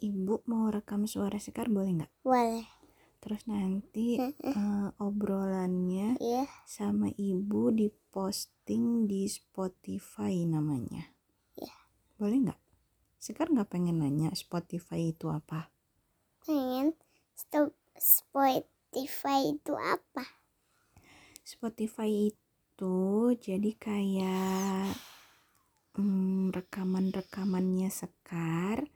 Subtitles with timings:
[0.00, 2.12] ibu mau rekam suara Sekar boleh nggak?
[2.24, 2.64] Boleh.
[3.18, 6.46] Terus nanti uh, obrolannya Iya.
[6.64, 11.02] sama ibu diposting di Spotify namanya.
[11.58, 11.74] Iya.
[12.16, 12.60] Boleh nggak?
[13.18, 15.68] Sekar nggak pengen nanya Spotify itu apa?
[16.46, 16.94] Pengen
[17.34, 20.24] stop Spotify itu apa?
[21.44, 22.96] Spotify itu
[23.36, 24.94] jadi kayak
[25.98, 28.87] hmm, rekaman-rekamannya Sekar.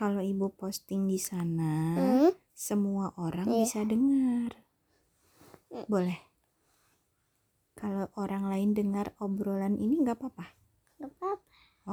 [0.00, 2.32] Kalau ibu posting di sana, Hmm?
[2.56, 3.56] semua orang Iya.
[3.68, 4.56] bisa dengar.
[5.68, 5.84] Hmm.
[5.84, 6.16] Boleh.
[7.76, 10.46] Kalau orang lain dengar obrolan ini nggak apa-apa.
[10.96, 11.44] Gak apa-apa.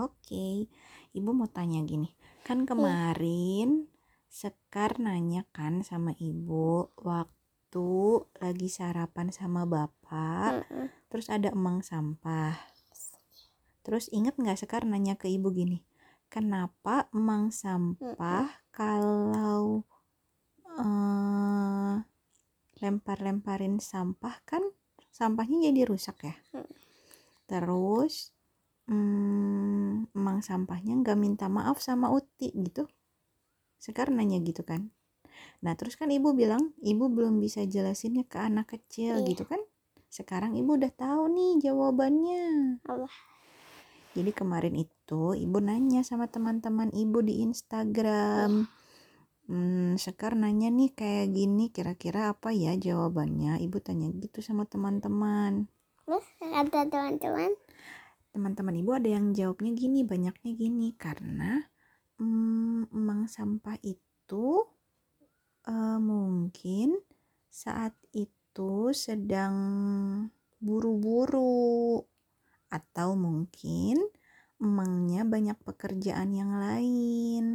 [0.08, 0.72] Oke,
[1.12, 2.16] ibu mau tanya gini.
[2.44, 3.92] Kan kemarin
[4.28, 7.90] Sekar nanya kan sama ibu waktu
[8.38, 10.88] lagi sarapan sama bapak, Mm-mm.
[11.08, 12.56] terus ada emang sampah.
[13.82, 15.80] Terus inget nggak Sekar nanya ke ibu gini,
[16.28, 19.84] kenapa emang sampah kalau
[20.78, 21.96] eh,
[22.78, 24.62] lempar-lemparin sampah kan
[25.10, 26.36] sampahnya jadi rusak ya?
[26.54, 26.70] Mm.
[27.48, 28.36] Terus
[28.86, 32.86] hmm, emang sampahnya nggak minta maaf sama Uti gitu.
[33.82, 34.92] Sekar nanya gitu kan.
[35.66, 39.28] Nah terus kan ibu bilang ibu belum bisa jelasinnya ke anak kecil Iya.
[39.34, 39.62] gitu kan.
[40.08, 42.46] Sekarang ibu udah tahu nih jawabannya.
[42.86, 43.10] Apa?
[44.18, 48.66] Jadi kemarin itu ibu nanya sama teman-teman ibu di Instagram.
[49.46, 53.62] Hmm, Sekar nanya nih kayak gini kira-kira apa ya jawabannya?
[53.62, 55.70] Ibu tanya gitu sama teman-teman.
[56.02, 57.54] Terus kata teman-teman,
[58.34, 61.62] Teman-teman ibu ada yang jawabnya gini, banyaknya gini karena
[62.18, 64.66] hmm, emang sampah itu
[65.70, 66.98] eh, mungkin
[67.54, 69.56] saat itu sedang
[70.58, 71.47] buru-buru
[72.78, 73.96] atau mungkin
[74.64, 77.46] emangnya banyak pekerjaan yang lain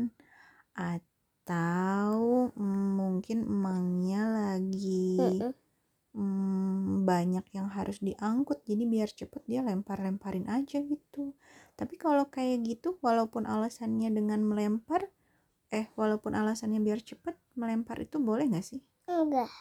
[0.77, 2.15] atau
[2.55, 5.47] mm, mungkin emangnya lagi
[6.17, 11.25] mm, banyak yang harus diangkut jadi biar cepet dia lempar-lemparin aja gitu
[11.79, 15.03] tapi kalau kayak gitu walaupun alasannya dengan melempar
[15.79, 18.83] eh walaupun alasannya biar cepet melempar itu boleh nggak sih
[19.17, 19.53] enggak.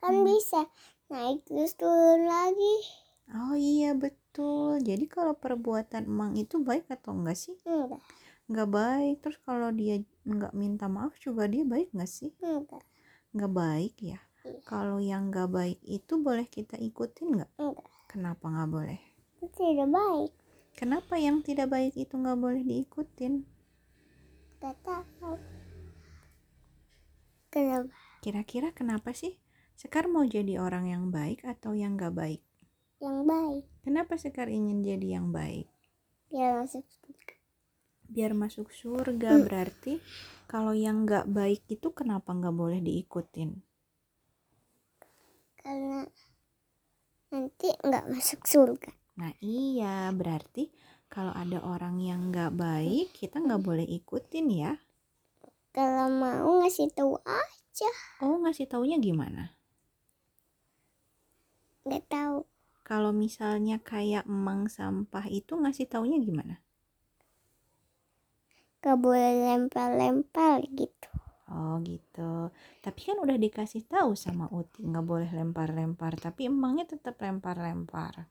[0.00, 0.26] Kan Hmm.
[0.28, 0.60] bisa
[1.10, 2.74] naik terus turun lagi.
[3.34, 8.00] Oh iya betul jadi kalau perbuatan emang itu baik atau enggak sih Enggak.
[8.50, 12.82] nggak baik terus kalau dia nggak minta maaf juga dia baik nggak sih Enggak.
[13.34, 14.56] nggak baik ya Iya.
[14.64, 17.84] kalau yang nggak baik itu boleh kita ikutin nggak Enggak.
[18.08, 19.00] kenapa nggak boleh
[19.36, 20.32] Itu tidak baik.
[20.72, 23.44] kenapa yang tidak baik itu nggak boleh diikutin
[24.60, 25.40] Gak tahu.
[27.48, 27.88] Kenapa?
[28.20, 29.40] kira-kira kenapa sih
[29.72, 32.40] Sekar mau jadi orang yang baik atau yang nggak baik
[33.04, 33.64] Yang baik.
[33.84, 35.68] kenapa Sekar ingin jadi yang baik
[36.30, 37.34] Biar masuk surga.
[38.12, 39.44] biar masuk surga Hmm.
[39.44, 39.92] berarti
[40.52, 43.50] kalau yang nggak baik itu kenapa nggak boleh diikutin
[45.60, 46.00] Karena
[47.30, 48.90] nanti nggak masuk surga.
[49.20, 50.64] Nah iya, berarti
[51.14, 54.72] kalau ada orang yang nggak baik, kita nggak boleh ikutin ya.
[55.74, 57.90] Kalau mau ngasih tahu aja.
[58.24, 59.42] Oh ngasih taunya gimana?
[61.84, 62.38] Nggak tahu.
[62.90, 66.58] Kalau misalnya kayak emang sampah itu ngasih taunya gimana?
[68.82, 71.06] Gak boleh lempar-lempar gitu.
[71.54, 72.50] Oh gitu.
[72.82, 78.26] Tapi kan udah dikasih tahu sama Uti nggak boleh lempar-lempar, tapi emangnya tetap lempar-lempar.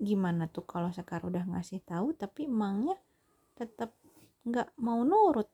[0.00, 2.96] Gimana tuh kalau Sekar udah ngasih tahu tapi emangnya
[3.58, 3.92] tetap
[4.48, 5.52] nggak mau nurut?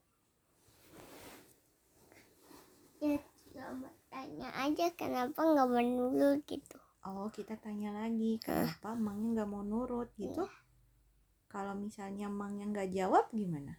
[3.03, 3.19] Ya
[4.13, 6.84] tanya aja kenapa nggak menurut gitu.
[7.05, 10.49] Oh, kita tanya lagi, kenapa emangnya nggak mau nurut gitu?
[11.53, 13.77] Kalau misalnya emangnya nggak jawab gimana?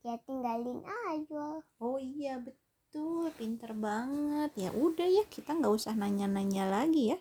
[0.00, 1.60] Ya tinggalin aja.
[1.84, 4.56] Oh iya betul, pinter banget.
[4.56, 7.18] Ya udah ya, kita nggak usah nanya-nanya lagi ya.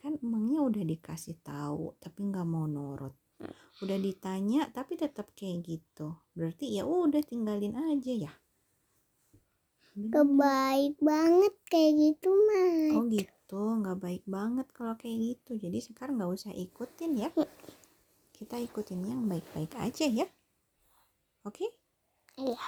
[0.00, 3.12] Kan emangnya udah dikasih tahu, tapi nggak mau nurut.
[3.84, 6.16] Udah ditanya, tapi tetap kayak gitu.
[6.32, 8.32] Berarti ya udah tinggalin aja ya.
[9.98, 13.02] Kebaik banget kayak gitu mah.
[13.02, 15.58] Oh gitu, nggak baik banget kalau kayak gitu.
[15.58, 17.34] Jadi sekarang nggak usah ikutin ya.
[18.30, 20.26] Kita ikutin yang baik-baik aja ya.
[21.42, 21.66] Oke?
[22.38, 22.62] Iya.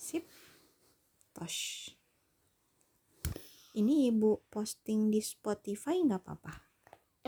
[0.00, 0.24] Sip.
[1.36, 1.92] Tosh.
[3.76, 6.54] Ini ibu posting di Spotify nggak apa-apa?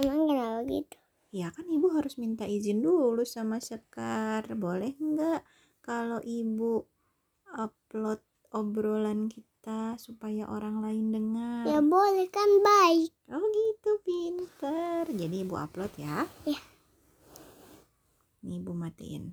[0.00, 0.96] Emang kenapa gitu?
[1.37, 4.49] Ya kan ibu harus minta izin dulu sama Sekar.
[4.56, 5.41] Boleh nggak
[5.85, 6.81] kalau ibu
[7.52, 8.25] upload
[8.55, 11.67] obrolan kita supaya orang lain dengar?
[11.67, 13.11] Ya boleh kan baik.
[13.35, 15.11] Oh gitu pinter.
[15.11, 16.23] Jadi ibu upload ya.
[16.47, 16.75] Nih
[18.45, 19.33] nih ibu matiin